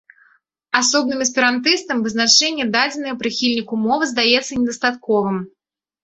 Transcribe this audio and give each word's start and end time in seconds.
Асобным 0.77 1.19
эсперантыстам 1.25 1.97
вызначэнне 2.05 2.65
дадзенае 2.75 3.13
прыхільніку 3.21 3.73
мовы 3.83 4.03
здаецца 4.13 4.57
недастатковым. 4.63 5.37